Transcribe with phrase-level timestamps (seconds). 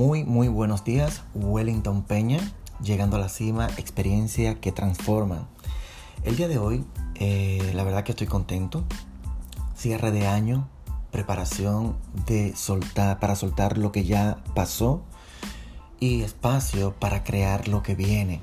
[0.00, 2.38] Muy, muy buenos días, Wellington Peña,
[2.82, 5.46] llegando a la cima, experiencia que transforma.
[6.24, 6.86] El día de hoy,
[7.16, 8.82] eh, la verdad que estoy contento.
[9.76, 10.70] Cierre de año,
[11.10, 15.02] preparación de soltar, para soltar lo que ya pasó
[15.98, 18.40] y espacio para crear lo que viene.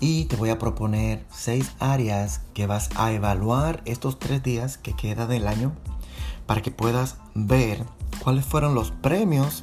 [0.00, 4.94] Y te voy a proponer seis áreas que vas a evaluar estos tres días que
[4.94, 5.72] queda del año
[6.46, 7.84] para que puedas ver
[8.24, 9.62] cuáles fueron los premios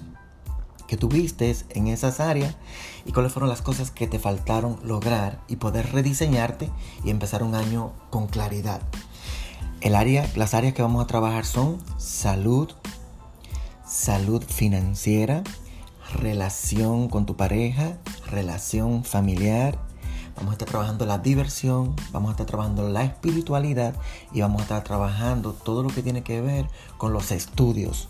[0.93, 2.53] que tuviste en esas áreas
[3.03, 6.69] y cuáles fueron las cosas que te faltaron lograr y poder rediseñarte
[7.03, 8.79] y empezar un año con claridad.
[9.81, 12.69] El área, las áreas que vamos a trabajar son salud,
[13.87, 15.41] salud financiera,
[16.13, 17.97] relación con tu pareja,
[18.29, 19.79] relación familiar.
[20.35, 23.95] Vamos a estar trabajando la diversión, vamos a estar trabajando la espiritualidad
[24.33, 28.09] y vamos a estar trabajando todo lo que tiene que ver con los estudios.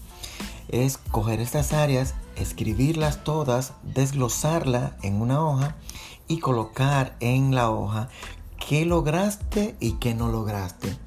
[0.70, 5.76] Es coger estas áreas escribirlas todas, desglosarla en una hoja
[6.28, 8.10] y colocar en la hoja
[8.68, 10.98] qué lograste y qué no lograste.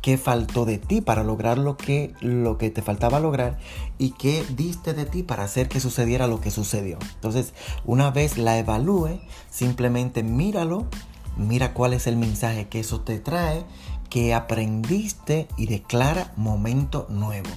[0.00, 3.58] Qué faltó de ti para lograr lo que, lo que te faltaba lograr
[3.98, 6.98] y qué diste de ti para hacer que sucediera lo que sucedió.
[7.14, 7.52] Entonces,
[7.84, 10.86] una vez la evalúe, simplemente míralo,
[11.36, 13.64] mira cuál es el mensaje que eso te trae,
[14.08, 17.50] que aprendiste y declara momento nuevo.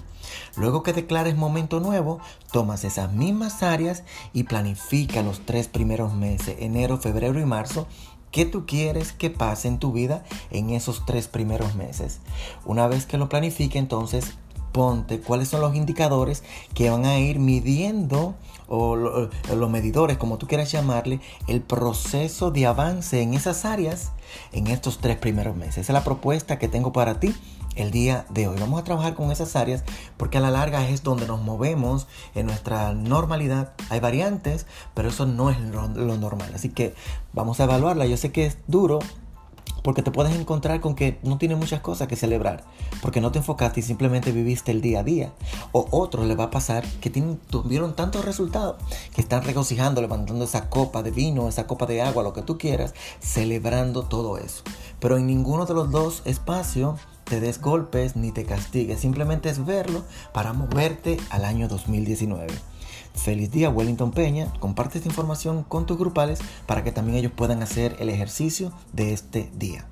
[0.56, 2.20] Luego que declares momento nuevo,
[2.52, 7.88] tomas esas mismas áreas y planifica los tres primeros meses, enero, febrero y marzo,
[8.32, 12.22] ¿Qué tú quieres que pase en tu vida en esos tres primeros meses?
[12.66, 14.36] Una vez que lo planifique, entonces
[14.72, 18.36] ponte cuáles son los indicadores que van a ir midiendo
[18.67, 24.11] o los medidores, como tú quieras llamarle, el proceso de avance en esas áreas
[24.53, 25.80] en estos tres primeros meses.
[25.80, 27.36] Esa es la propuesta que tengo para ti
[27.75, 28.58] el día de hoy.
[28.59, 29.83] Vamos a trabajar con esas áreas
[30.17, 33.73] porque a la larga es donde nos movemos en nuestra normalidad.
[33.89, 36.52] Hay variantes, pero eso no es lo, normal.
[36.54, 36.95] Así que
[37.33, 38.05] vamos a evaluarla.
[38.05, 38.99] Yo sé que es duro
[39.81, 42.64] porque te puedes encontrar con que no tiene muchas cosas que celebrar,
[43.02, 45.33] porque no te enfocaste y simplemente viviste el día a día.
[45.71, 48.75] O otro le va a pasar que tienen, tuvieron tantos resultados
[49.14, 52.58] que están regocijando, levantando esa copa de vino, esa copa de agua, lo que tú
[52.58, 54.64] quieras, celebrando todo eso.
[54.99, 59.65] Pero en ninguno de los dos espacios te des golpes ni te castigues, simplemente es
[59.65, 60.03] verlo
[60.33, 62.70] para moverte al año 2019.
[63.14, 67.62] Feliz día Wellington Peña, comparte esta información con tus grupales para que también ellos puedan
[67.62, 69.86] hacer el ejercicio de este día.